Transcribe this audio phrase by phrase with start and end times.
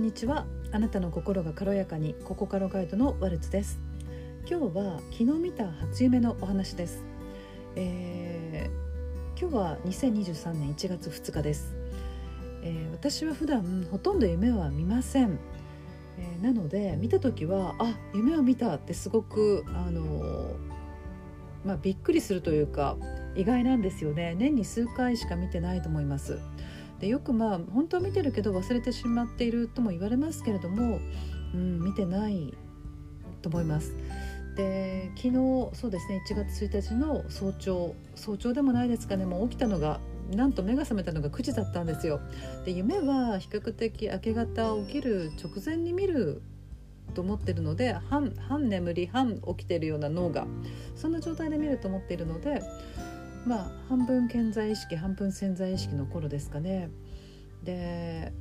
[0.00, 0.46] んにちは。
[0.72, 3.78] あなたの心が軽やかにココカロガイドのワルツです。
[4.48, 7.04] 今日は昨日見た初夢のお話です、
[7.76, 11.76] えー、今日は2023年1月2日です、
[12.62, 15.38] えー、私は普段ほとんど夢は見ません、
[16.18, 20.56] えー、なので見た時はあ夢を見たってすごくあの
[21.62, 22.96] まあ、びっくりするというか
[23.36, 24.34] 意外なんですよね。
[24.38, 26.38] 年に数回しか見てないと思います。
[27.00, 31.00] でよくまあ本当は見てるけど忘れてしまっているとも言われますけれども、
[31.54, 32.54] うん、見てない
[33.42, 33.94] と思います。
[34.56, 35.32] で昨日
[35.72, 40.00] そうですね1月1日の早朝早朝でもないですかねもう起きたのが
[40.34, 42.20] なんと目が覚めたのが9時だったんですよ。
[42.64, 46.42] で夢は比較的明け方起きる直前に見る
[47.14, 50.46] と思ってるので半半眠り半起きてるような脳が
[50.94, 52.62] そんな状態で見ると思っているので
[53.46, 56.90] まあ半分健在意識半分潜在意識の頃ですかね。
[57.64, 58.32] で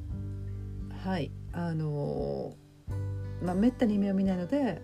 [1.04, 2.56] はいあの
[3.42, 4.82] まあめったに夢を見ないので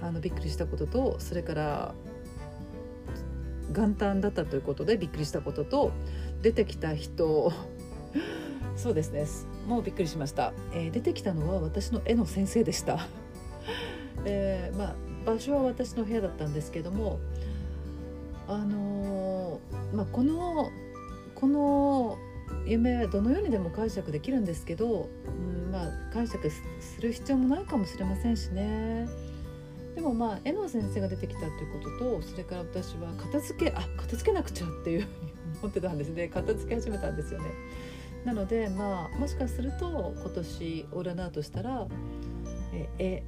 [0.00, 1.94] あのびっくりしたこととそれから
[3.72, 5.92] 元旦だったということでびっくりしたことと
[6.42, 7.52] 出てきた人
[8.76, 9.26] そうですね
[9.66, 13.06] もうびっくりしました、えー、出てきたのは私の絵の先生でした、
[14.24, 17.20] えー、まあ場所は私の部屋だったんですけども
[18.54, 19.60] あの、
[19.92, 20.70] まあ、この
[21.34, 22.18] この
[22.66, 26.62] 夢どのようにでも解釈できるんですけど、うん、まあ解釈す
[27.00, 29.08] る必要もないかもしれませんしね。
[29.94, 36.28] でもまあ絵の先生が出てきたということとそれから私は片付けあ片付けなくちゃっていうふうに思ってたんですね。
[36.28, 37.50] 片付け始めたんですよね。
[38.24, 41.86] なのでまあもしかすると今年占うとしたら
[42.72, 43.22] え絵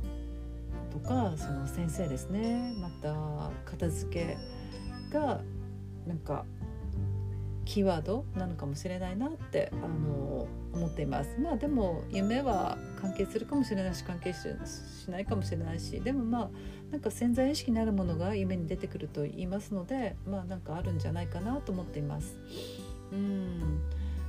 [0.92, 2.72] とかその先生ですね。
[2.80, 4.38] また片付け
[5.14, 5.40] が
[6.06, 6.44] なんか
[7.64, 11.38] キーワードなのかもしれないなってあの思っています。
[11.40, 14.38] まあでも夢は関係するかもしれないし関係し
[15.08, 16.50] ないかもしれないしでもまあ
[16.90, 22.36] なんか潜在意識にあるものが夢に出てくると言いますのでまあなんかあるんじゃないかなと思っています。
[23.12, 23.80] うん。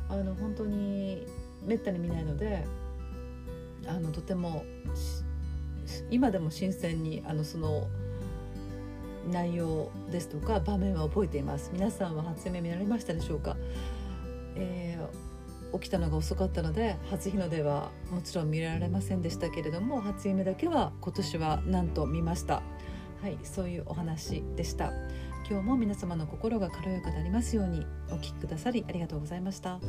[0.07, 1.25] あの本当に
[1.65, 2.63] めったに見ないので
[3.87, 4.63] あのとても
[6.11, 7.87] 今でも新鮮にあのその
[9.31, 11.71] 内容ですとか場面は覚えています。
[11.73, 13.57] 皆さんは初夢見られましたでしょうか、
[14.55, 22.61] えー、起きたのが遅かったので初日の出はもちろん見られませんでしたけれども初夢だけは今年はなんと見ました。
[23.21, 24.91] はいそういうお話でした。
[25.47, 29.79] 今日も皆様の心が軽やかでありますようにお聴きくださりありがとうございました。